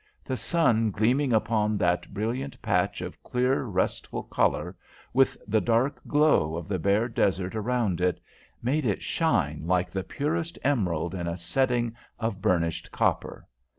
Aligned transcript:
The 0.25 0.35
sun 0.35 0.89
gleaming 0.89 1.31
upon 1.31 1.77
that 1.77 2.11
brilliant 2.11 2.59
patch 2.63 3.01
of 3.01 3.21
clear, 3.21 3.61
restful 3.65 4.23
colour, 4.23 4.75
with 5.13 5.37
the 5.47 5.61
dark 5.61 6.01
glow 6.07 6.55
of 6.55 6.67
the 6.67 6.79
bare 6.79 7.07
desert 7.07 7.53
around 7.55 8.01
it, 8.01 8.19
made 8.63 8.87
it 8.87 9.03
shine 9.03 9.61
like 9.67 9.91
the 9.91 10.01
purest 10.03 10.57
emerald 10.63 11.13
in 11.13 11.27
a 11.27 11.37
setting 11.37 11.95
of 12.17 12.41
burnished 12.41 12.91
copper. 12.91 13.47